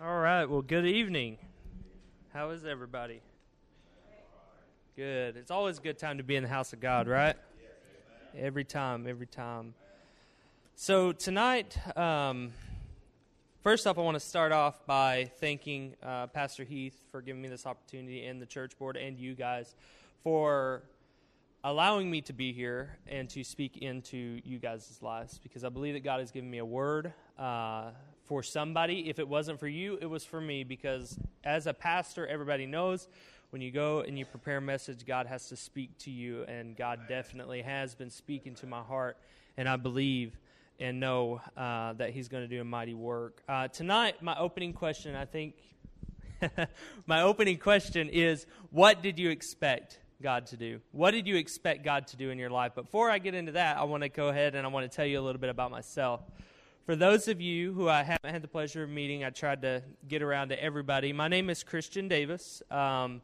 [0.00, 0.44] All right.
[0.44, 1.38] Well, good evening.
[2.32, 3.20] How is everybody?
[4.94, 5.36] Good.
[5.36, 7.34] It's always a good time to be in the house of God, right?
[8.36, 9.74] Every time, every time.
[10.76, 12.52] So tonight, um,
[13.64, 17.48] first off, I want to start off by thanking uh, Pastor Heath for giving me
[17.48, 19.74] this opportunity and the church board and you guys
[20.22, 20.84] for
[21.64, 25.94] allowing me to be here and to speak into you guys' lives because I believe
[25.94, 27.90] that God has given me a word uh,
[28.28, 29.08] for somebody.
[29.08, 33.08] If it wasn't for you, it was for me because as a pastor, everybody knows
[33.50, 36.76] when you go and you prepare a message, God has to speak to you, and
[36.76, 39.16] God definitely has been speaking to my heart,
[39.56, 40.38] and I believe
[40.78, 43.42] and know uh, that He's going to do a mighty work.
[43.48, 45.54] Uh, tonight, my opening question, I think,
[47.06, 49.98] my opening question is what did you expect?
[50.20, 50.80] God to do?
[50.90, 52.74] What did you expect God to do in your life?
[52.74, 55.06] Before I get into that, I want to go ahead and I want to tell
[55.06, 56.20] you a little bit about myself.
[56.88, 59.82] For those of you who I haven't had the pleasure of meeting, I tried to
[60.08, 61.12] get around to everybody.
[61.12, 62.62] My name is Christian Davis.
[62.70, 63.20] Um,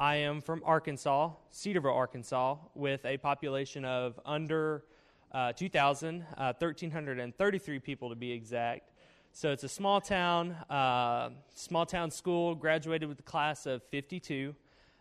[0.00, 4.82] I am from Arkansas, Cedarville, Arkansas, with a population of under
[5.30, 8.90] uh, 2,000, uh, 1,333 people to be exact.
[9.30, 14.56] So it's a small town, uh, small town school, graduated with a class of 52.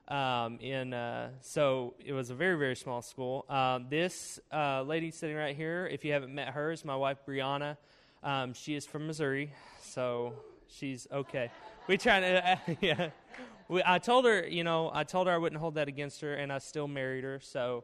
[0.08, 3.46] Um, in uh, so it was a very very small school.
[3.50, 7.20] Um, this uh, lady sitting right here, if you haven't met her, is my wife
[7.26, 7.78] Brianna.
[8.24, 10.34] Um, she is from Missouri, so
[10.70, 11.52] she's okay.
[11.88, 13.10] We try to, uh, yeah.
[13.68, 16.34] We, I told her, you know, I told her I wouldn't hold that against her,
[16.34, 17.42] and I still married her.
[17.42, 17.84] So,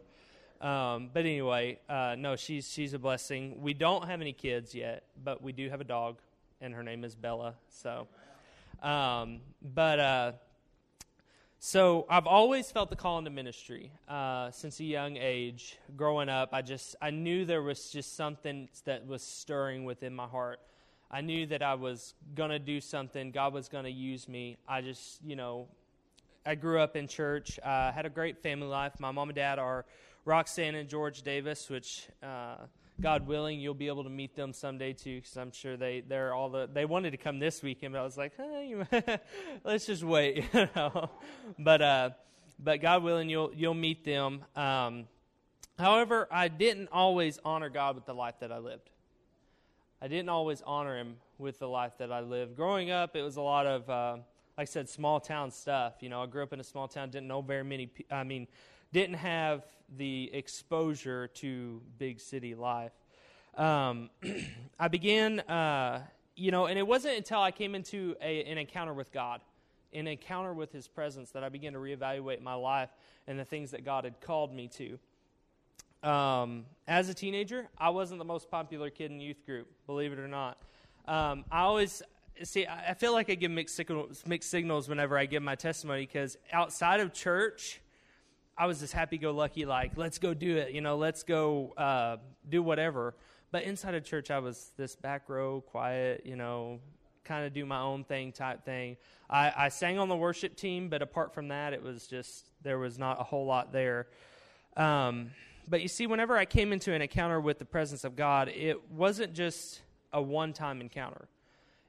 [0.62, 3.62] um, but anyway, uh, no, she's she's a blessing.
[3.62, 6.20] We don't have any kids yet, but we do have a dog,
[6.62, 7.56] and her name is Bella.
[7.68, 8.08] So,
[8.82, 10.32] um, but uh,
[11.62, 15.78] so I've always felt the call into ministry uh, since a young age.
[15.98, 20.26] Growing up, I just I knew there was just something that was stirring within my
[20.26, 20.62] heart.
[21.12, 23.32] I knew that I was gonna do something.
[23.32, 24.58] God was gonna use me.
[24.70, 25.68] I just you know,
[26.46, 27.60] I grew up in church.
[27.62, 28.94] Uh, had a great family life.
[29.00, 29.86] My mom and dad are
[30.24, 32.08] Roxanne and George Davis, which.
[32.24, 32.56] Uh,
[33.02, 36.34] God willing, you'll be able to meet them someday too, because I'm sure they they're
[36.34, 38.34] all the they wanted to come this weekend, but I was like,
[39.64, 41.10] let's just wait, you know.
[41.58, 42.10] But uh,
[42.60, 44.44] but God willing, you'll you'll meet them.
[44.56, 45.08] Um,
[45.78, 48.90] however, I didn't always honor God with the life that I lived.
[50.02, 52.56] I didn't always honor Him with the life that I lived.
[52.56, 54.14] Growing up, it was a lot of uh,
[54.58, 55.94] like I said, small town stuff.
[56.02, 57.90] You know, I grew up in a small town, didn't know very many.
[58.12, 58.48] I mean
[58.92, 59.64] didn't have
[59.98, 62.92] the exposure to big city life.
[63.56, 64.10] Um,
[64.80, 66.04] I began, uh,
[66.36, 69.42] you know, and it wasn't until I came into a, an encounter with God,
[69.94, 72.90] an encounter with His presence, that I began to reevaluate my life
[73.28, 75.00] and the things that God had called me to.
[76.08, 80.20] Um, as a teenager, I wasn't the most popular kid in youth group, believe it
[80.20, 80.58] or not.
[81.08, 82.02] Um, I always
[82.44, 82.66] see.
[82.68, 86.38] I feel like I give mixed signals, mixed signals whenever I give my testimony because
[86.54, 87.82] outside of church,
[88.60, 91.72] I was this happy go lucky, like, let's go do it, you know, let's go
[91.78, 92.18] uh,
[92.50, 93.16] do whatever.
[93.52, 96.82] But inside of church, I was this back row, quiet, you know,
[97.24, 98.98] kind of do my own thing type thing.
[99.30, 102.78] I, I sang on the worship team, but apart from that, it was just, there
[102.78, 104.08] was not a whole lot there.
[104.76, 105.32] Um,
[105.70, 108.92] but you see, whenever I came into an encounter with the presence of God, it
[108.92, 109.82] wasn't just
[110.12, 111.30] a one time encounter.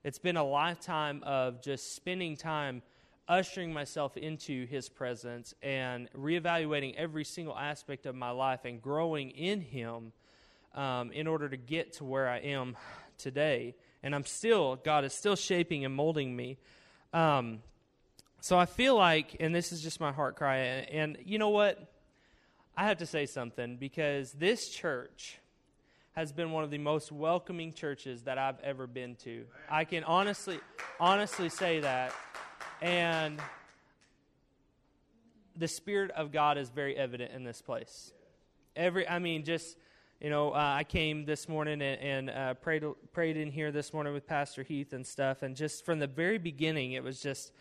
[0.05, 2.83] It's been a lifetime of just spending time
[3.31, 9.31] ushering myself into his presence and reevaluating every single aspect of my life and growing
[9.31, 10.13] in him
[10.75, 12.77] um, in order to get to where I am
[13.19, 13.77] today.
[14.03, 16.59] And I'm still, God is still shaping and molding me.
[17.13, 17.61] Um,
[18.41, 21.79] so I feel like, and this is just my heart cry, and you know what?
[22.77, 25.39] I have to say something because this church
[26.13, 29.45] has been one of the most welcoming churches that I've ever been to.
[29.71, 30.59] I can honestly,
[30.99, 32.13] honestly say that.
[32.83, 33.39] And
[35.55, 38.13] the Spirit of God is very evident in this place.
[38.75, 39.77] Every, I mean, just,
[40.21, 43.93] you know, uh, I came this morning and, and uh, prayed, prayed in here this
[43.93, 45.43] morning with Pastor Heath and stuff.
[45.43, 47.53] And just from the very beginning, it was just,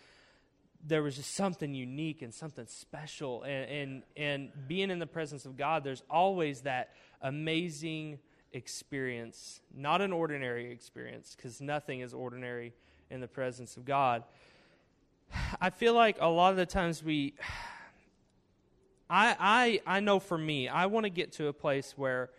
[0.86, 3.44] there was just something unique and something special.
[3.44, 8.20] And, and, and being in the presence of God, there's always that amazing
[8.54, 12.74] experience, not an ordinary experience, because nothing is ordinary
[13.10, 14.24] in the presence of God.
[15.62, 17.34] I feel like a lot of the times we
[19.10, 19.36] I
[19.88, 22.30] I I know for me, I want to get to a place where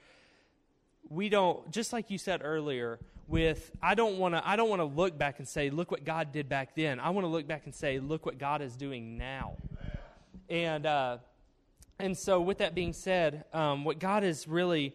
[1.09, 4.81] we don't just like you said earlier with I don't want to I don't want
[4.81, 7.01] to look back and say look what God did back then.
[7.01, 9.57] I want to look back and say look what God is doing now.
[10.49, 11.19] And uh,
[11.99, 14.95] and so with that being said, um, what God has really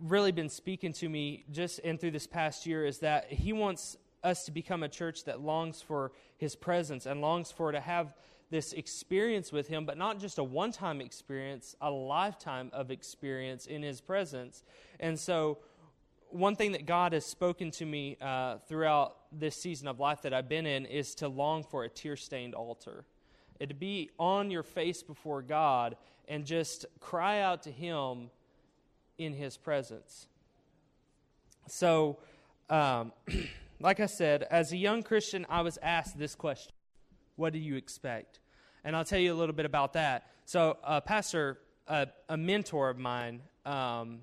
[0.00, 3.96] really been speaking to me just and through this past year is that he wants
[4.24, 8.14] us to become a church that longs for His presence and longs for to have
[8.50, 13.66] this experience with Him, but not just a one time experience, a lifetime of experience
[13.66, 14.62] in His presence.
[14.98, 15.58] And so,
[16.30, 20.34] one thing that God has spoken to me uh, throughout this season of life that
[20.34, 23.04] I've been in is to long for a tear stained altar.
[23.60, 28.30] And to be on your face before God and just cry out to Him
[29.16, 30.26] in His presence.
[31.68, 32.18] So,
[32.68, 33.12] um,
[33.80, 36.72] like I said, as a young Christian, I was asked this question
[37.36, 38.40] What do you expect?
[38.84, 40.26] And I'll tell you a little bit about that.
[40.44, 44.20] So, a pastor, a mentor of mine, um,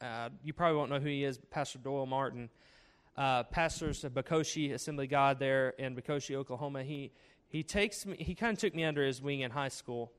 [0.00, 2.50] uh, you probably won't know who he is, Pastor Doyle Martin,
[3.16, 6.82] uh, pastors of Bokoshe Assembly God there in Bokoshe, Oklahoma.
[6.82, 7.12] He
[7.48, 8.16] he takes me.
[8.18, 10.12] He kind of took me under his wing in high school,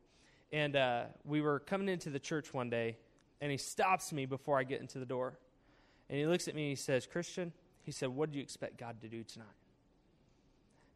[0.52, 2.98] and uh, we were coming into the church one day,
[3.42, 5.38] and he stops me before I get into the door,
[6.10, 7.52] and he looks at me and he says, "Christian,"
[7.86, 9.48] he said, "What do you expect God to do tonight?"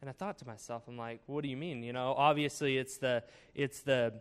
[0.02, 1.84] And I thought to myself, I'm like, what do you mean?
[1.84, 4.14] You know, obviously it's the it's the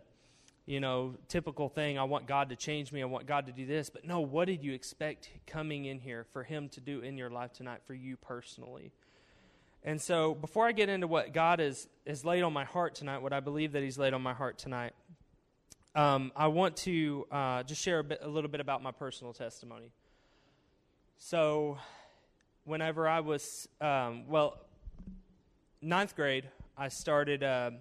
[0.69, 1.97] you know, typical thing.
[1.97, 3.01] I want God to change me.
[3.01, 3.89] I want God to do this.
[3.89, 7.31] But no, what did you expect coming in here for Him to do in your
[7.31, 8.91] life tonight for you personally?
[9.83, 13.23] And so, before I get into what God has, has laid on my heart tonight,
[13.23, 14.93] what I believe that He's laid on my heart tonight,
[15.95, 19.33] um, I want to uh, just share a, bit, a little bit about my personal
[19.33, 19.91] testimony.
[21.17, 21.79] So,
[22.69, 24.59] whenever I was, um, well,
[25.81, 27.71] ninth grade, I started, uh,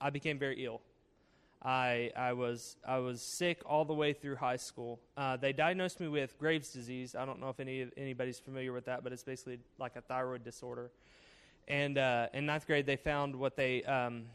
[0.00, 0.80] I became very ill.
[1.60, 5.00] I, I, was, I was sick all the way through high school.
[5.16, 7.16] Uh, they diagnosed me with Graves' disease.
[7.16, 10.44] I don't know if any, anybody's familiar with that, but it's basically like a thyroid
[10.44, 10.92] disorder.
[11.66, 14.26] And uh, in ninth grade, they found what they um,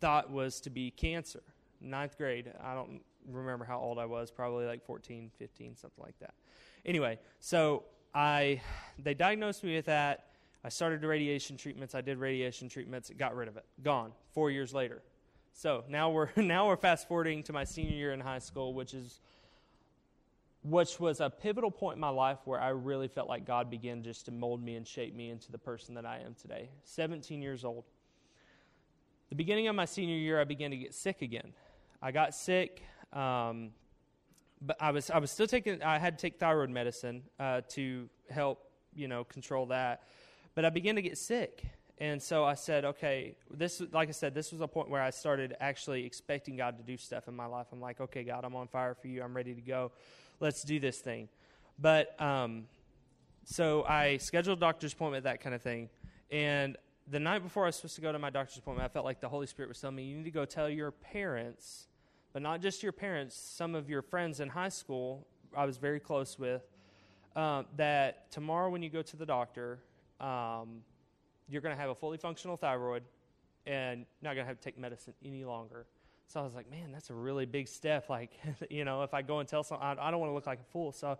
[0.00, 1.42] thought was to be cancer.
[1.80, 3.00] Ninth grade, I don't
[3.30, 6.34] remember how old I was, probably like 14, 15, something like that.
[6.84, 7.84] Anyway, so
[8.16, 8.62] I,
[8.98, 10.28] they diagnosed me with that.
[10.64, 11.94] I started radiation treatments.
[11.94, 13.10] I did radiation treatments.
[13.16, 13.66] Got rid of it.
[13.82, 14.12] Gone.
[14.32, 15.02] Four years later.
[15.52, 18.94] So now we're now we're fast forwarding to my senior year in high school, which
[18.94, 19.20] is
[20.64, 24.02] which was a pivotal point in my life where I really felt like God began
[24.02, 26.70] just to mold me and shape me into the person that I am today.
[26.84, 27.84] 17 years old.
[29.28, 31.52] The beginning of my senior year, I began to get sick again.
[32.02, 33.70] I got sick, um,
[34.60, 35.82] but I was I was still taking.
[35.82, 40.02] I had to take thyroid medicine uh, to help you know control that,
[40.54, 41.64] but I began to get sick,
[41.98, 45.10] and so I said, okay, this, like I said, this was a point where I
[45.10, 47.68] started actually expecting God to do stuff in my life.
[47.72, 49.22] I'm like, okay, God, I'm on fire for you.
[49.22, 49.92] I'm ready to go.
[50.38, 51.28] Let's do this thing.
[51.78, 52.64] But, um,
[53.44, 55.88] so I scheduled doctor's appointment, that kind of thing.
[56.30, 56.76] And
[57.08, 59.20] the night before I was supposed to go to my doctor's appointment, I felt like
[59.22, 61.86] the Holy Spirit was telling me, you need to go tell your parents,
[62.36, 65.98] but not just your parents, some of your friends in high school I was very
[65.98, 66.60] close with,
[67.34, 69.78] um, that tomorrow when you go to the doctor,
[70.20, 70.82] um,
[71.48, 73.04] you're going to have a fully functional thyroid
[73.66, 75.86] and not going to have to take medicine any longer.
[76.26, 78.04] So I was like, man, that's a really big step.
[78.10, 78.32] Like,
[78.68, 80.60] you know, if I go and tell someone, I, I don't want to look like
[80.60, 80.92] a fool.
[80.92, 81.18] So,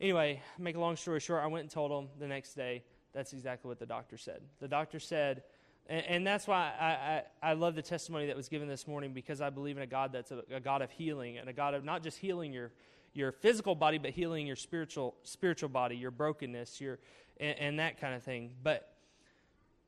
[0.00, 2.84] anyway, make a long story short, I went and told them the next day.
[3.12, 4.40] That's exactly what the doctor said.
[4.60, 5.42] The doctor said,
[5.86, 9.12] and, and that's why I, I, I, love the testimony that was given this morning
[9.12, 11.74] because I believe in a God that's a, a God of healing and a God
[11.74, 12.72] of not just healing your
[13.12, 16.98] your physical body, but healing your spiritual spiritual body, your brokenness, your
[17.38, 18.50] and, and that kind of thing.
[18.62, 18.94] But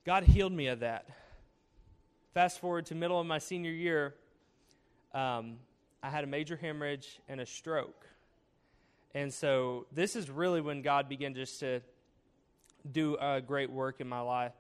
[0.05, 1.09] God healed me of that.
[2.35, 4.15] Fast forward to middle of my senior year,
[5.15, 5.57] um,
[6.03, 8.07] I had a major hemorrhage and a stroke.
[9.15, 11.81] And so this is really when God began just to
[12.93, 14.53] do a great work in my life.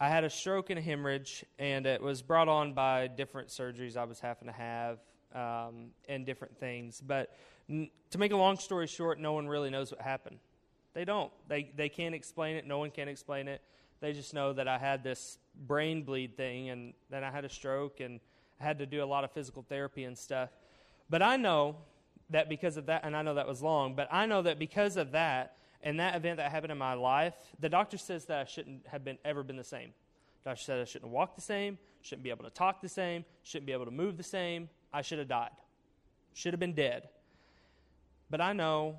[0.00, 3.96] I had a stroke and a hemorrhage, and it was brought on by different surgeries
[3.96, 4.98] I was having to have
[5.34, 7.02] um, and different things.
[7.04, 7.36] But
[7.68, 10.38] n- to make a long story short, no one really knows what happened.
[10.94, 11.32] They don't.
[11.48, 12.64] They, they can't explain it.
[12.64, 13.60] No one can explain it.
[14.00, 17.48] They just know that I had this brain bleed thing and then I had a
[17.48, 18.20] stroke and
[18.60, 20.50] I had to do a lot of physical therapy and stuff.
[21.10, 21.76] But I know
[22.30, 24.96] that because of that, and I know that was long, but I know that because
[24.96, 28.44] of that and that event that happened in my life, the doctor says that I
[28.44, 29.90] shouldn't have been ever been the same.
[30.44, 33.66] Doctor said I shouldn't walk the same, shouldn't be able to talk the same, shouldn't
[33.66, 34.68] be able to move the same.
[34.92, 35.50] I should have died,
[36.34, 37.08] should have been dead.
[38.30, 38.98] But I know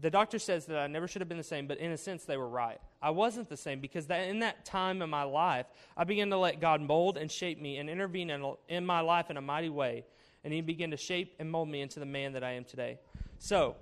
[0.00, 2.24] the doctor says that I never should have been the same, but in a sense,
[2.24, 2.80] they were right.
[3.00, 6.38] I wasn't the same because that, in that time in my life, I began to
[6.38, 9.68] let God mold and shape me and intervene in, in my life in a mighty
[9.68, 10.04] way.
[10.42, 12.98] And He began to shape and mold me into the man that I am today.
[13.38, 13.76] So,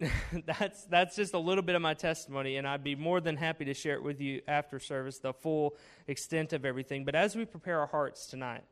[0.46, 3.64] that's, that's just a little bit of my testimony, and I'd be more than happy
[3.66, 5.76] to share it with you after service, the full
[6.08, 7.04] extent of everything.
[7.04, 8.64] But as we prepare our hearts tonight,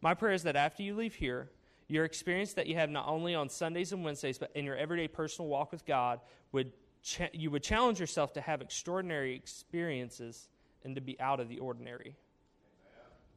[0.00, 1.50] my prayer is that after you leave here,
[1.88, 5.08] your experience that you have not only on Sundays and Wednesdays, but in your everyday
[5.08, 6.20] personal walk with God
[6.52, 10.48] would cha- you would challenge yourself to have extraordinary experiences
[10.84, 12.16] and to be out of the ordinary.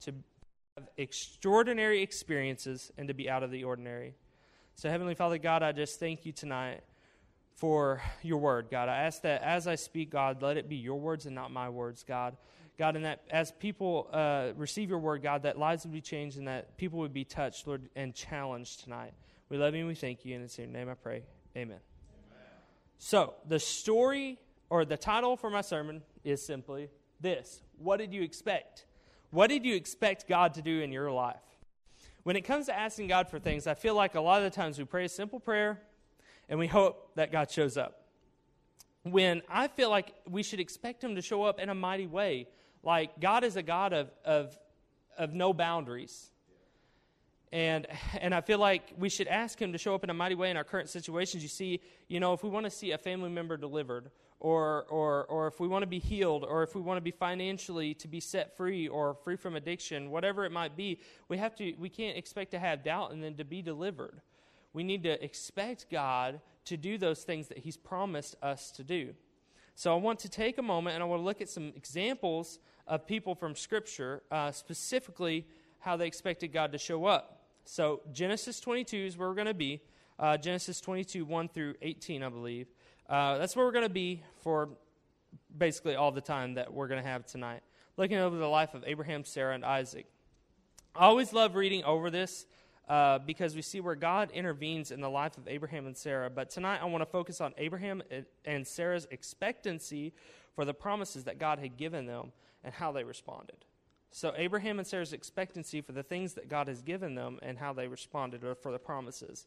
[0.01, 0.13] To
[0.77, 4.15] have extraordinary experiences and to be out of the ordinary.
[4.75, 6.81] So, Heavenly Father, God, I just thank you tonight
[7.55, 8.89] for your word, God.
[8.89, 11.69] I ask that as I speak, God, let it be your words and not my
[11.69, 12.35] words, God.
[12.77, 16.37] God, and that as people uh, receive your word, God, that lives would be changed
[16.37, 19.13] and that people would be touched, Lord, and challenged tonight.
[19.49, 21.23] We love you and we thank you, and it's in your name I pray.
[21.55, 21.77] Amen.
[21.77, 21.79] Amen.
[22.97, 24.37] So, the story
[24.69, 26.89] or the title for my sermon is simply
[27.21, 28.85] this What did you expect?
[29.31, 31.37] What did you expect God to do in your life?
[32.23, 34.55] When it comes to asking God for things, I feel like a lot of the
[34.55, 35.79] times we pray a simple prayer
[36.49, 38.01] and we hope that God shows up.
[39.03, 42.47] When I feel like we should expect Him to show up in a mighty way,
[42.83, 44.57] like God is a God of, of,
[45.17, 46.31] of no boundaries.
[47.51, 47.87] And,
[48.19, 50.49] and I feel like we should ask Him to show up in a mighty way
[50.49, 51.43] in our current situations.
[51.43, 55.25] You see, you know, if we want to see a family member delivered, or, or,
[55.25, 58.07] or if we want to be healed, or if we want to be financially to
[58.07, 60.99] be set free or free from addiction, whatever it might be,
[61.29, 64.21] we, have to, we can't expect to have doubt and then to be delivered.
[64.75, 69.13] We need to expect God to do those things that He's promised us to do.
[69.73, 72.59] So I want to take a moment and I want to look at some examples
[72.85, 75.47] of people from Scripture, uh, specifically
[75.79, 77.45] how they expected God to show up.
[77.63, 79.81] So Genesis 22 is where we're going to be.
[80.19, 82.67] Uh, Genesis 22, 1 through 18, I believe.
[83.07, 84.71] Uh, that's where we're going to be for
[85.57, 87.61] basically all the time that we're going to have tonight.
[87.95, 90.05] Looking over the life of Abraham, Sarah, and Isaac.
[90.93, 92.45] I always love reading over this
[92.87, 96.29] uh, because we see where God intervenes in the life of Abraham and Sarah.
[96.29, 98.03] But tonight I want to focus on Abraham
[98.45, 100.13] and Sarah's expectancy
[100.55, 102.31] for the promises that God had given them
[102.63, 103.65] and how they responded.
[104.11, 107.73] So, Abraham and Sarah's expectancy for the things that God has given them and how
[107.73, 109.45] they responded or for the promises.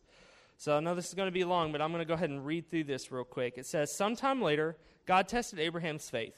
[0.59, 2.28] So, I know this is going to be long, but I'm going to go ahead
[2.28, 3.54] and read through this real quick.
[3.57, 4.76] It says, Sometime later,
[5.07, 6.35] God tested Abraham's faith.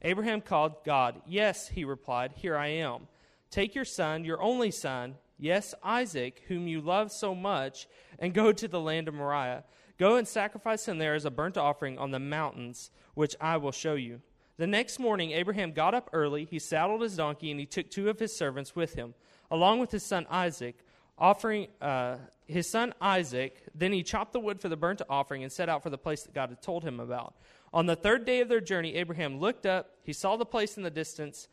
[0.00, 1.20] Abraham called God.
[1.26, 3.06] Yes, he replied, Here I am.
[3.50, 7.86] Take your son, your only son, yes, Isaac, whom you love so much,
[8.18, 9.64] and go to the land of Moriah.
[9.98, 13.72] Go and sacrifice him there as a burnt offering on the mountains, which I will
[13.72, 14.20] show you.
[14.56, 18.08] The next morning, Abraham got up early, he saddled his donkey, and he took two
[18.08, 19.14] of his servants with him,
[19.50, 20.76] along with his son Isaac,
[21.18, 23.62] offering uh, his son Isaac.
[23.74, 26.22] Then he chopped the wood for the burnt offering and set out for the place
[26.22, 27.34] that God had told him about.
[27.72, 30.84] On the third day of their journey, Abraham looked up, he saw the place in
[30.84, 31.48] the distance,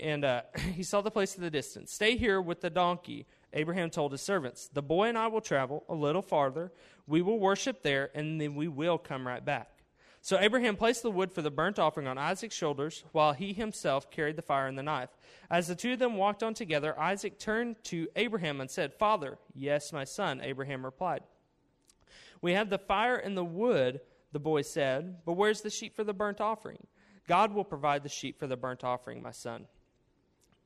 [0.00, 0.42] and uh,
[0.74, 1.92] he saw the place in the distance.
[1.92, 3.26] Stay here with the donkey.
[3.52, 6.72] Abraham told his servants, The boy and I will travel a little farther.
[7.06, 9.70] We will worship there, and then we will come right back.
[10.24, 14.10] So Abraham placed the wood for the burnt offering on Isaac's shoulders, while he himself
[14.10, 15.10] carried the fire and the knife.
[15.50, 19.36] As the two of them walked on together, Isaac turned to Abraham and said, Father,
[19.54, 21.24] yes, my son, Abraham replied.
[22.40, 24.00] We have the fire and the wood,
[24.32, 26.86] the boy said, but where's the sheep for the burnt offering?
[27.28, 29.66] God will provide the sheep for the burnt offering, my son.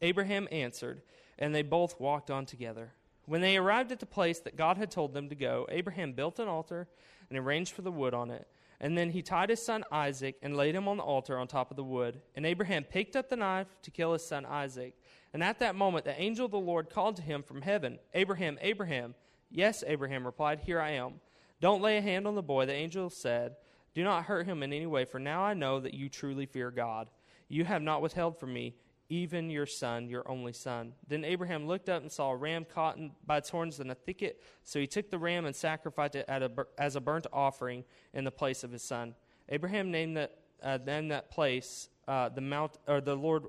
[0.01, 1.03] Abraham answered,
[1.39, 2.93] and they both walked on together.
[3.27, 6.39] When they arrived at the place that God had told them to go, Abraham built
[6.39, 6.89] an altar
[7.29, 8.49] and arranged for the wood on it.
[8.81, 11.71] And then he tied his son Isaac and laid him on the altar on top
[11.71, 12.21] of the wood.
[12.37, 14.95] And Abraham picked up the knife to kill his son Isaac.
[15.35, 18.57] And at that moment, the angel of the Lord called to him from heaven, Abraham,
[18.63, 19.15] Abraham.
[19.51, 21.15] Yes, Abraham replied, Here I am.
[21.61, 23.57] Don't lay a hand on the boy, the angel said.
[23.95, 26.71] Do not hurt him in any way, for now I know that you truly fear
[26.71, 27.11] God.
[27.49, 28.75] You have not withheld from me
[29.09, 30.93] even your son, your only son.
[31.07, 34.43] Then Abraham looked up and saw a ram caught by its horns in a thicket.
[34.65, 38.31] So he took the ram and sacrificed it a, as a burnt offering in the
[38.31, 39.15] place of his son.
[39.49, 43.45] Abraham named that, uh, that place uh, the mount or the Lord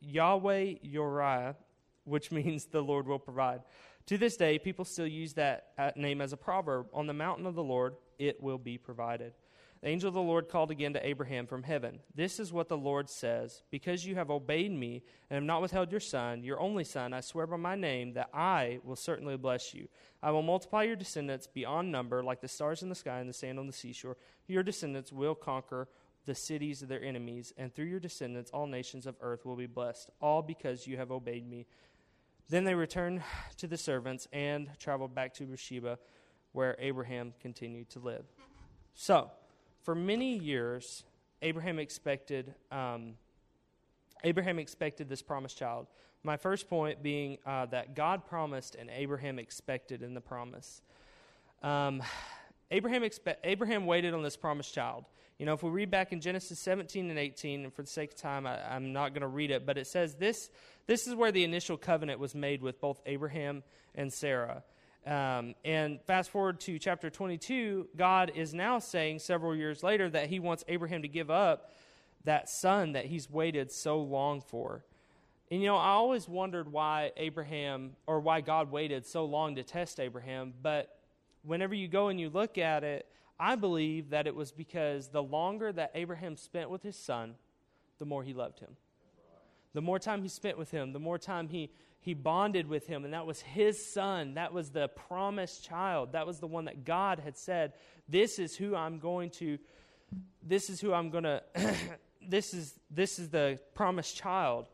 [0.00, 1.54] Yahweh Yireh,
[2.04, 3.62] which means the Lord will provide.
[4.06, 6.86] To this day, people still use that uh, name as a proverb.
[6.94, 9.34] On the mountain of the Lord, it will be provided.
[9.80, 12.00] The angel of the Lord called again to Abraham from heaven.
[12.14, 15.90] This is what the Lord says Because you have obeyed me and have not withheld
[15.90, 19.74] your son, your only son, I swear by my name that I will certainly bless
[19.74, 19.88] you.
[20.22, 23.34] I will multiply your descendants beyond number, like the stars in the sky and the
[23.34, 24.16] sand on the seashore.
[24.48, 25.88] Your descendants will conquer
[26.26, 29.66] the cities of their enemies, and through your descendants, all nations of earth will be
[29.66, 31.66] blessed, all because you have obeyed me.
[32.50, 33.22] Then they returned
[33.58, 35.98] to the servants and traveled back to Beersheba,
[36.52, 38.24] where Abraham continued to live.
[38.94, 39.30] So,
[39.88, 41.02] for many years,
[41.40, 43.14] Abraham expected um,
[44.22, 45.86] Abraham expected this promised child.
[46.22, 50.82] My first point being uh, that God promised and Abraham expected in the promise.
[51.62, 52.02] Um,
[52.70, 55.06] Abraham expe- Abraham waited on this promised child.
[55.38, 58.12] You know, if we read back in Genesis 17 and 18, and for the sake
[58.12, 60.50] of time, I, I'm not going to read it, but it says this:
[60.86, 63.62] this is where the initial covenant was made with both Abraham
[63.94, 64.64] and Sarah.
[65.08, 70.28] Um, and fast forward to chapter 22, God is now saying several years later that
[70.28, 71.72] he wants Abraham to give up
[72.24, 74.84] that son that he's waited so long for.
[75.50, 79.62] And you know, I always wondered why Abraham or why God waited so long to
[79.62, 80.98] test Abraham, but
[81.42, 83.06] whenever you go and you look at it,
[83.40, 87.36] I believe that it was because the longer that Abraham spent with his son,
[87.98, 88.76] the more he loved him.
[89.72, 93.04] The more time he spent with him, the more time he, he bonded with him,
[93.04, 94.34] and that was his son.
[94.34, 96.12] That was the promised child.
[96.12, 97.72] That was the one that God had said,
[98.08, 99.58] This is who I'm going to,
[100.42, 101.42] this is who I'm going to,
[102.26, 104.66] this is this is the promised child.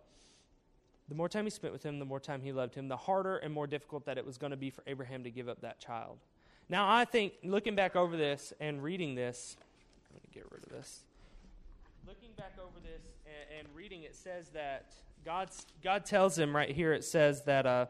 [1.08, 3.36] The more time he spent with him, the more time he loved him, the harder
[3.36, 5.78] and more difficult that it was going to be for Abraham to give up that
[5.78, 6.18] child.
[6.68, 9.56] Now, I think looking back over this and reading this,
[10.12, 11.00] let me get rid of this.
[12.06, 16.70] Looking back over this and, and reading, it says that God's, God tells him right
[16.70, 17.86] here, it says that uh,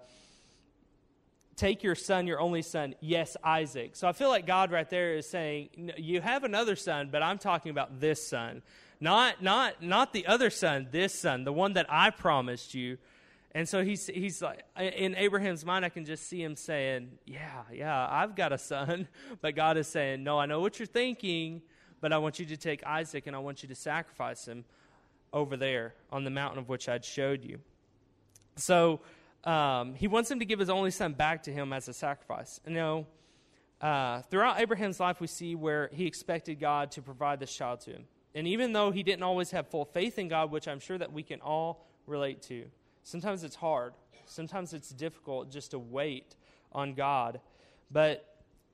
[1.57, 3.97] take your son, your only son, yes, Isaac.
[3.97, 7.39] So I feel like God right there is saying, you have another son, but I'm
[7.39, 8.63] talking about this son.
[9.01, 12.99] Not, not, not the other son, this son, the one that I promised you.
[13.51, 17.63] And so he's, he's like, in Abraham's mind, I can just see him saying, Yeah,
[17.73, 19.09] yeah, I've got a son.
[19.41, 21.63] But God is saying, No, I know what you're thinking,
[22.01, 24.65] but I want you to take Isaac and I want you to sacrifice him
[25.35, 27.59] over there on the mountain of which I'd showed you.
[28.57, 29.01] So
[29.43, 32.61] um, he wants him to give his only son back to him as a sacrifice.
[32.67, 33.07] You know,
[33.81, 37.91] uh, throughout Abraham's life, we see where he expected God to provide this child to
[37.91, 38.05] him.
[38.35, 41.13] And even though he didn't always have full faith in God, which I'm sure that
[41.13, 42.65] we can all relate to,
[43.03, 43.93] sometimes it's hard.
[44.27, 46.37] Sometimes it's difficult just to wait
[46.73, 47.41] on God.
[47.91, 48.31] But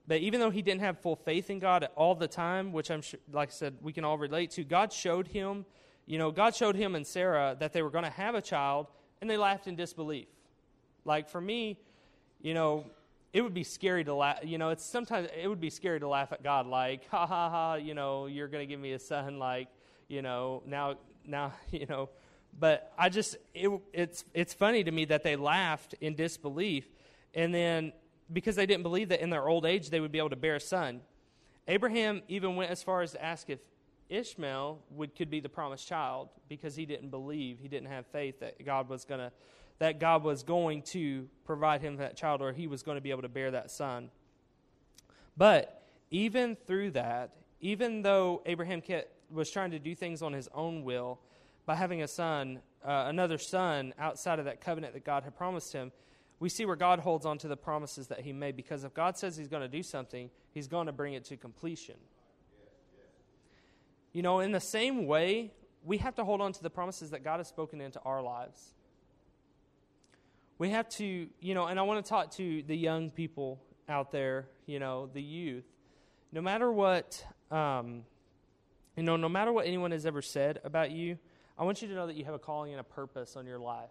[0.06, 3.00] but even though he didn't have full faith in God all the time, which I'm
[3.00, 5.64] sure, like I said, we can all relate to, God showed him,
[6.10, 8.88] you know, God showed him and Sarah that they were going to have a child,
[9.20, 10.26] and they laughed in disbelief.
[11.04, 11.78] Like for me,
[12.42, 12.84] you know,
[13.32, 14.40] it would be scary to laugh.
[14.42, 17.48] You know, it's sometimes it would be scary to laugh at God, like, ha ha
[17.48, 17.74] ha.
[17.74, 19.68] You know, you're going to give me a son, like,
[20.08, 22.08] you know, now now you know.
[22.58, 26.88] But I just it, it's it's funny to me that they laughed in disbelief,
[27.34, 27.92] and then
[28.32, 30.56] because they didn't believe that in their old age they would be able to bear
[30.56, 31.02] a son.
[31.68, 33.60] Abraham even went as far as to ask if
[34.10, 38.40] Ishmael would could be the promised child because he didn't believe, he didn't have faith
[38.40, 39.32] that God was going to
[39.78, 43.10] that God was going to provide him that child or he was going to be
[43.10, 44.10] able to bear that son.
[45.38, 47.30] But even through that,
[47.62, 48.82] even though Abraham
[49.30, 51.18] was trying to do things on his own will,
[51.64, 55.72] by having a son, uh, another son outside of that covenant that God had promised
[55.72, 55.92] him,
[56.40, 59.16] we see where God holds on to the promises that he made because if God
[59.16, 61.96] says he's going to do something, he's going to bring it to completion.
[64.12, 65.52] You know, in the same way,
[65.84, 68.74] we have to hold on to the promises that God has spoken into our lives
[70.60, 74.12] we have to, you know, and I want to talk to the young people out
[74.12, 75.64] there, you know, the youth.
[76.32, 78.02] No matter what, um,
[78.94, 81.16] you know, no matter what anyone has ever said about you,
[81.58, 83.58] I want you to know that you have a calling and a purpose on your
[83.58, 83.88] life.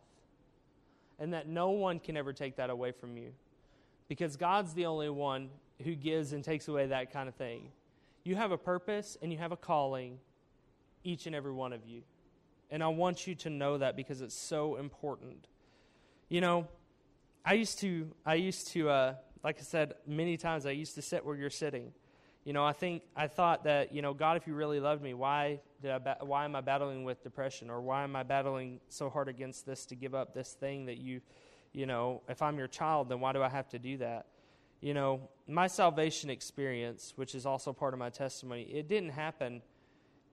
[1.17, 3.31] And that no one can ever take that away from you.
[4.07, 5.49] Because God's the only one
[5.83, 7.71] who gives and takes away that kind of thing.
[8.29, 10.19] You have a purpose and you have a calling,
[11.03, 12.03] each and every one of you.
[12.69, 15.47] And I want you to know that because it's so important.
[16.27, 16.67] You know,
[17.43, 21.01] I used to, I used to, uh, like I said many times, I used to
[21.01, 21.91] sit where you're sitting.
[22.43, 25.15] You know, I think I thought that, you know, God, if you really loved me,
[25.15, 28.79] why did I, ba- why am I battling with depression, or why am I battling
[28.89, 31.21] so hard against this to give up this thing that you,
[31.73, 34.27] you know, if I'm your child, then why do I have to do that?
[34.81, 39.61] You know, my salvation experience, which is also part of my testimony, it didn't happen.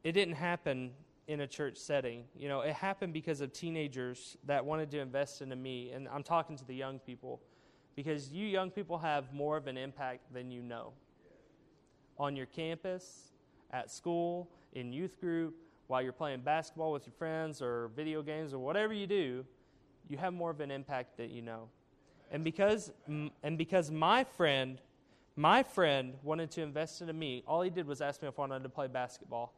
[0.04, 0.92] It didn't happen
[1.26, 2.24] in a church setting.
[2.36, 6.22] You know, it happened because of teenagers that wanted to invest into me, and I'm
[6.22, 7.40] talking to the young people
[7.96, 10.92] because you young people have more of an impact than you know.
[12.18, 13.32] On your campus,
[13.72, 15.54] at school, in youth group,
[15.88, 19.44] while you're playing basketball with your friends or video games or whatever you do,
[20.08, 21.68] you have more of an impact that you know.
[22.30, 24.80] And because and because my friend
[25.36, 28.42] my friend wanted to invest into me, all he did was ask me if I
[28.42, 29.52] wanted to play basketball.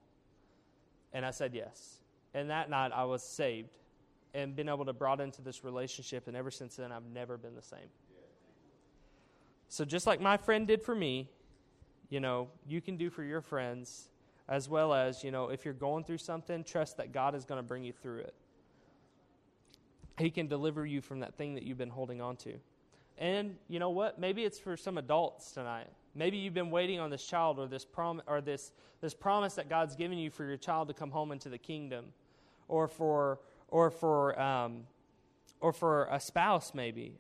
[1.13, 1.99] And I said yes.
[2.35, 3.71] And that night I was saved
[4.35, 6.27] and been able to brought into this relationship.
[6.27, 7.89] And ever since then, I've never been the same.
[9.69, 11.31] So just like my friend did for me,
[12.11, 14.09] you know, you can do for your friends
[14.49, 17.59] as well as, you know, if you're going through something, trust that God is going
[17.59, 18.35] to bring you through it.
[20.19, 22.55] He can deliver you from that thing that you've been holding on to.
[23.19, 24.19] And you know what?
[24.19, 25.89] Maybe it's for some adults tonight.
[26.15, 29.69] Maybe you've been waiting on this child or this prom- or this this promise that
[29.69, 32.07] God's given you for your child to come home into the kingdom,
[32.67, 34.85] or for or for um,
[35.61, 37.19] or for a spouse maybe.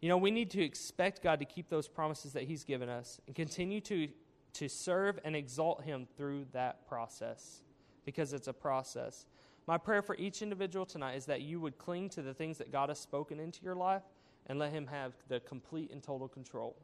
[0.00, 3.20] You know, we need to expect God to keep those promises that He's given us
[3.26, 4.08] and continue to,
[4.54, 7.62] to serve and exalt Him through that process
[8.04, 9.26] because it's a process.
[9.66, 12.70] My prayer for each individual tonight is that you would cling to the things that
[12.70, 14.02] God has spoken into your life
[14.46, 16.76] and let Him have the complete and total control.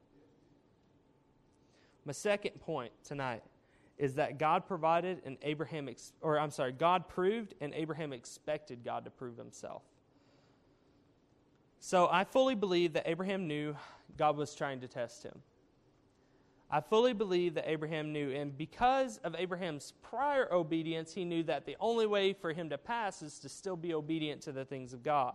[2.05, 3.43] My second point tonight
[3.99, 8.85] is that God provided and Abraham, ex- or I'm sorry, God proved and Abraham expected
[8.85, 9.83] God to prove Himself.
[11.79, 13.77] So I fully believe that Abraham knew
[14.17, 15.43] God was trying to test him.
[16.75, 21.67] I fully believe that Abraham knew, and because of Abraham's prior obedience, he knew that
[21.67, 24.95] the only way for him to pass is to still be obedient to the things
[24.95, 25.35] of God.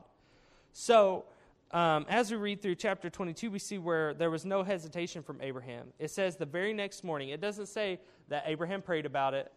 [0.74, 1.26] So,
[1.70, 5.40] um, as we read through chapter 22, we see where there was no hesitation from
[5.40, 5.90] Abraham.
[6.00, 9.52] It says the very next morning, it doesn't say that Abraham prayed about it,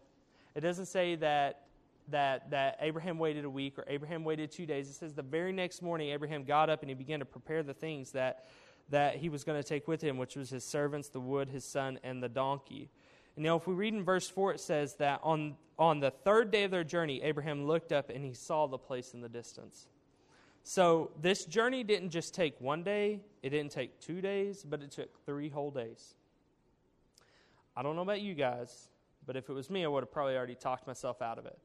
[0.53, 1.63] it doesn't say that.
[2.09, 4.89] That, that Abraham waited a week or Abraham waited two days.
[4.89, 7.75] It says the very next morning, Abraham got up and he began to prepare the
[7.75, 8.47] things that
[8.89, 11.63] that he was going to take with him, which was his servants, the wood, his
[11.63, 12.89] son, and the donkey.
[13.35, 16.51] And now, if we read in verse 4, it says that on, on the third
[16.51, 19.87] day of their journey, Abraham looked up and he saw the place in the distance.
[20.63, 24.91] So, this journey didn't just take one day, it didn't take two days, but it
[24.91, 26.15] took three whole days.
[27.75, 28.89] I don't know about you guys,
[29.25, 31.57] but if it was me, I would have probably already talked myself out of it.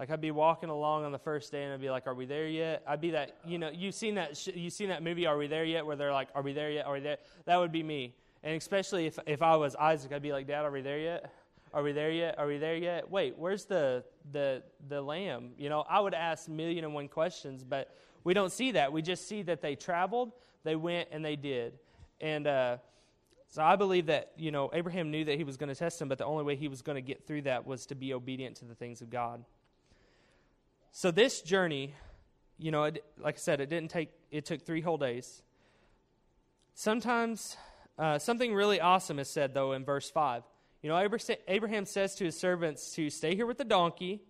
[0.00, 2.24] Like I'd be walking along on the first day and I'd be like, "Are we
[2.24, 5.26] there yet?" I'd be that, you know, you've seen that sh- you've seen that movie,
[5.26, 6.86] "Are we there yet?" Where they're like, "Are we there yet?
[6.86, 8.14] Are we there?" That would be me.
[8.42, 11.30] And especially if if I was Isaac, I'd be like, "Dad, are we there yet?
[11.74, 12.38] Are we there yet?
[12.38, 13.10] Are we there yet?
[13.10, 17.62] Wait, where's the the the lamb?" You know, I would ask million and one questions,
[17.62, 18.90] but we don't see that.
[18.90, 20.32] We just see that they traveled,
[20.64, 21.78] they went, and they did.
[22.22, 22.78] And uh,
[23.48, 26.08] so I believe that you know Abraham knew that he was going to test him,
[26.08, 28.56] but the only way he was going to get through that was to be obedient
[28.56, 29.44] to the things of God.
[30.92, 31.94] So this journey,
[32.58, 34.10] you know, it, like I said, it didn't take.
[34.30, 35.42] It took three whole days.
[36.74, 37.56] Sometimes
[37.98, 40.42] uh, something really awesome is said though in verse five.
[40.82, 41.10] You know,
[41.46, 44.22] Abraham says to his servants to stay here with the donkey.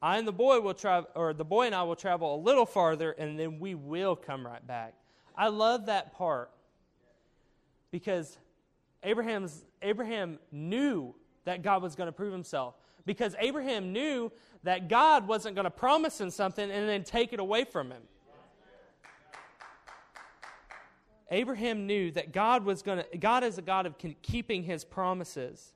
[0.00, 2.66] I and the boy will travel, or the boy and I will travel a little
[2.66, 4.94] farther, and then we will come right back.
[5.36, 6.50] I love that part
[7.90, 8.38] because
[9.02, 12.74] Abraham's Abraham knew that God was going to prove Himself
[13.06, 14.30] because Abraham knew
[14.62, 18.02] that God wasn't going to promise him something and then take it away from him.
[21.30, 25.72] Abraham knew that God was going to God is a God of keeping his promises.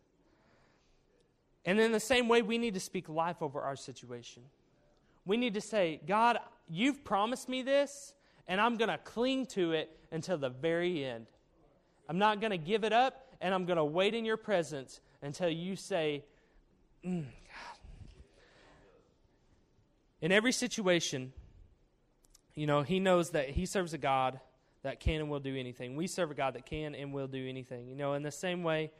[1.65, 4.43] And in the same way we need to speak life over our situation.
[5.25, 8.13] We need to say, God, you've promised me this
[8.47, 11.27] and I'm going to cling to it until the very end.
[12.09, 15.01] I'm not going to give it up and I'm going to wait in your presence
[15.23, 16.23] until you say,
[17.07, 17.25] mm,
[20.21, 21.33] in every situation,
[22.55, 24.41] you know, he knows that he serves a God
[24.83, 25.97] that can and will do anything.
[25.97, 27.89] We serve a God that can and will do anything.
[27.89, 28.91] You know, in the same way,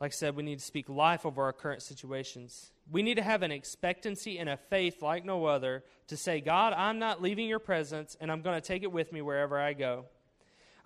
[0.00, 2.70] like I said, we need to speak life over our current situations.
[2.90, 6.72] We need to have an expectancy and a faith like no other to say, God,
[6.74, 9.72] I'm not leaving your presence, and I'm going to take it with me wherever I
[9.72, 10.04] go.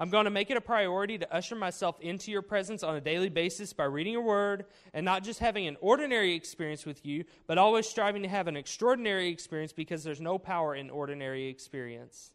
[0.00, 3.02] I'm going to make it a priority to usher myself into your presence on a
[3.02, 7.24] daily basis by reading your word and not just having an ordinary experience with you,
[7.46, 12.32] but always striving to have an extraordinary experience because there's no power in ordinary experience.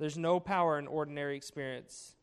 [0.00, 2.16] There's no power in ordinary experience.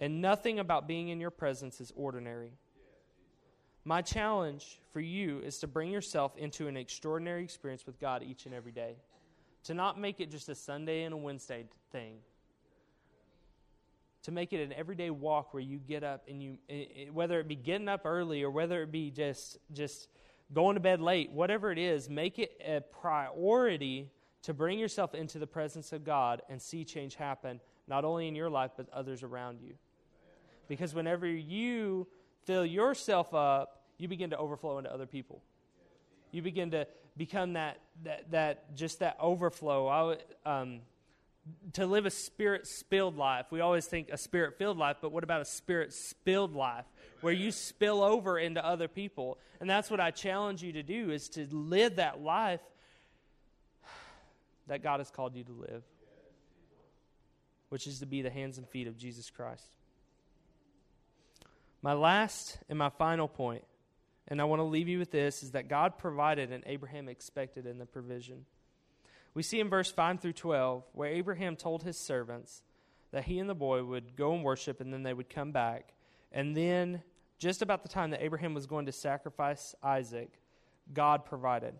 [0.00, 2.50] And nothing about being in your presence is ordinary.
[3.84, 8.44] My challenge for you is to bring yourself into an extraordinary experience with God each
[8.46, 8.96] and every day
[9.64, 12.16] to not make it just a Sunday and a Wednesday thing.
[14.24, 16.58] To make it an everyday walk where you get up and you,
[17.12, 20.08] whether it be getting up early or whether it be just just
[20.52, 24.10] going to bed late, whatever it is, make it a priority
[24.42, 28.34] to bring yourself into the presence of God and see change happen, not only in
[28.34, 29.74] your life but others around you.
[30.68, 32.06] Because whenever you
[32.44, 35.42] fill yourself up, you begin to overflow into other people.
[36.30, 39.88] You begin to become that, that, that just that overflow.
[39.88, 40.16] I,
[40.50, 40.80] um,
[41.72, 43.46] to live a spirit spilled life.
[43.50, 46.84] We always think a spirit filled life, but what about a spirit spilled life
[47.20, 49.38] where you spill over into other people?
[49.60, 52.60] And that's what I challenge you to do is to live that life
[54.68, 55.82] that God has called you to live,
[57.68, 59.66] which is to be the hands and feet of Jesus Christ.
[61.82, 63.64] My last and my final point
[64.28, 67.66] and I want to leave you with this is that God provided and Abraham expected
[67.66, 68.46] in the provision.
[69.34, 72.62] We see in verse 5 through 12 where Abraham told his servants
[73.10, 75.94] that he and the boy would go and worship and then they would come back.
[76.30, 77.02] And then,
[77.38, 80.30] just about the time that Abraham was going to sacrifice Isaac,
[80.92, 81.74] God provided.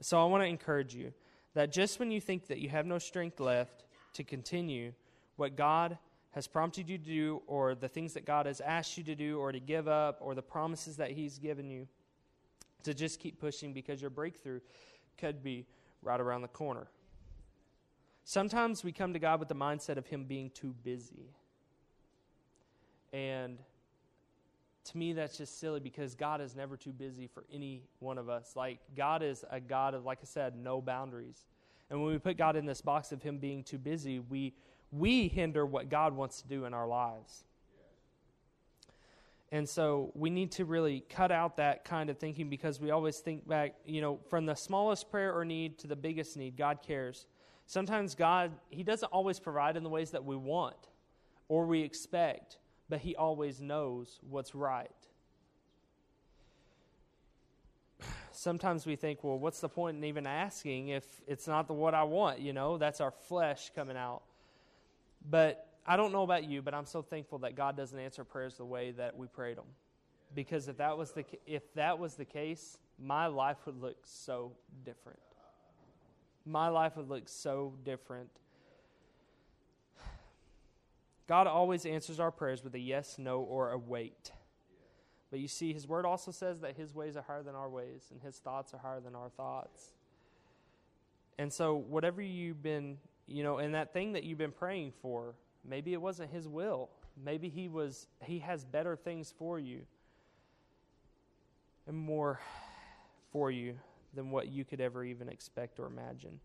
[0.00, 1.12] So I want to encourage you
[1.54, 4.92] that just when you think that you have no strength left to continue
[5.36, 5.98] what God
[6.36, 9.38] has prompted you to do, or the things that God has asked you to do,
[9.40, 11.88] or to give up, or the promises that He's given you,
[12.82, 14.60] to just keep pushing because your breakthrough
[15.16, 15.64] could be
[16.02, 16.88] right around the corner.
[18.24, 21.30] Sometimes we come to God with the mindset of Him being too busy.
[23.14, 23.56] And
[24.84, 28.28] to me, that's just silly because God is never too busy for any one of
[28.28, 28.52] us.
[28.54, 31.46] Like, God is a God of, like I said, no boundaries.
[31.88, 34.52] And when we put God in this box of Him being too busy, we,
[34.92, 37.44] we hinder what God wants to do in our lives.
[39.52, 43.18] And so we need to really cut out that kind of thinking because we always
[43.18, 46.80] think back, you know, from the smallest prayer or need to the biggest need, God
[46.84, 47.26] cares.
[47.66, 50.88] Sometimes God, He doesn't always provide in the ways that we want
[51.48, 54.90] or we expect, but He always knows what's right.
[58.32, 61.94] Sometimes we think, well, what's the point in even asking if it's not the what
[61.94, 62.40] I want?
[62.40, 64.22] You know, that's our flesh coming out.
[65.28, 68.56] But I don't know about you, but I'm so thankful that God doesn't answer prayers
[68.56, 69.66] the way that we prayed them.
[70.34, 74.52] Because if that was the if that was the case, my life would look so
[74.84, 75.20] different.
[76.44, 78.30] My life would look so different.
[81.26, 84.30] God always answers our prayers with a yes, no, or a wait.
[85.30, 88.08] But you see, His Word also says that His ways are higher than our ways,
[88.12, 89.92] and His thoughts are higher than our thoughts.
[91.38, 95.34] And so, whatever you've been, you know, and that thing that you've been praying for,
[95.68, 96.90] Maybe it wasn't his will.
[97.22, 99.82] Maybe he was he has better things for you
[101.86, 102.40] and more
[103.32, 103.78] for you
[104.14, 106.40] than what you could ever even expect or imagine.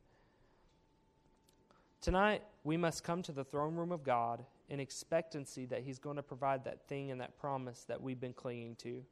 [2.02, 6.16] Tonight, we must come to the throne room of God in expectancy that He's going
[6.16, 9.04] to provide that thing and that promise that we've been clinging to.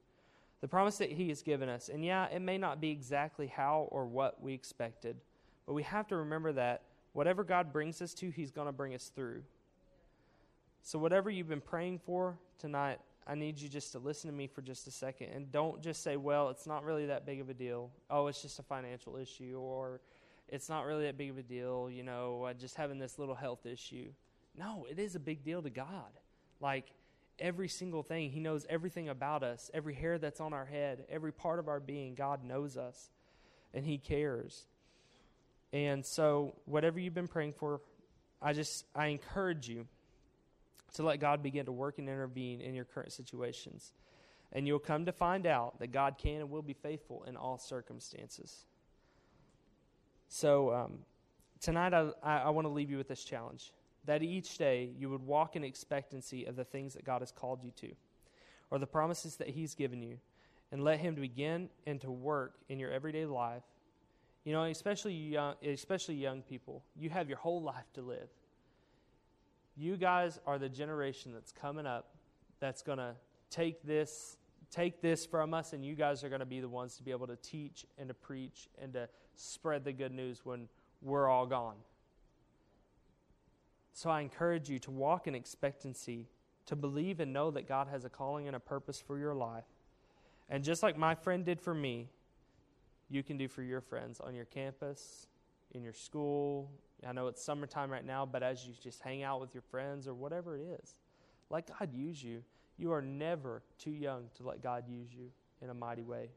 [0.62, 1.89] The promise that He has given us.
[1.89, 5.17] And yeah, it may not be exactly how or what we expected,
[5.67, 6.82] but we have to remember that
[7.13, 9.43] whatever God brings us to, He's going to bring us through.
[10.82, 14.48] So, whatever you've been praying for tonight, I need you just to listen to me
[14.48, 17.50] for just a second and don't just say, well, it's not really that big of
[17.50, 17.91] a deal.
[18.10, 20.02] Oh, it's just a financial issue, or
[20.48, 23.65] it's not really that big of a deal, you know, just having this little health
[23.65, 24.10] issue.
[24.58, 26.12] No, it is a big deal to God.
[26.60, 26.88] Like
[27.38, 31.32] every single thing, He knows everything about us, every hair that's on our head, every
[31.32, 32.15] part of our being.
[32.15, 33.12] God knows us
[33.74, 34.65] and He cares.
[35.71, 37.82] And so, whatever you've been praying for,
[38.41, 39.86] I just, I encourage you
[40.95, 43.93] to let God begin to work and intervene in your current situations.
[44.51, 47.60] And you'll come to find out that God can and will be faithful in all
[47.60, 48.65] circumstances.
[50.27, 50.99] So, um,
[51.62, 53.71] tonight I, I want to leave you with this challenge
[54.05, 57.63] that each day you would walk in expectancy of the things that God has called
[57.63, 57.91] you to,
[58.71, 60.17] or the promises that He's given you,
[60.71, 63.63] and let Him begin and to work in your everyday life.
[64.43, 68.30] You know, especially young, especially young people, you have your whole life to live.
[69.75, 72.15] You guys are the generation that's coming up
[72.60, 73.15] that's going to
[73.49, 74.38] take this
[74.71, 77.12] take this from us and you guys are going to be the ones to be
[77.12, 80.67] able to teach and to preach and to spread the good news when
[81.02, 81.75] we're all gone.
[83.93, 86.28] So I encourage you to walk in expectancy,
[86.67, 89.65] to believe and know that God has a calling and a purpose for your life.
[90.49, 92.10] And just like my friend did for me,
[93.10, 95.28] you can do for your friends on your campus,
[95.74, 96.69] in your school,
[97.08, 100.08] I know it's summertime right now, but as you just hang out with your friends
[100.08, 100.95] or whatever it is,
[101.50, 102.43] let God use you.
[102.78, 105.30] You are never too young to let God use you
[105.62, 106.30] in a mighty way.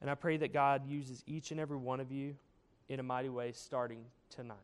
[0.00, 2.36] And I pray that God uses each and every one of you
[2.88, 4.56] in a mighty way starting tonight.